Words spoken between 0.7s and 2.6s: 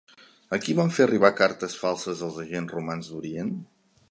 van fer arribar cartes falses els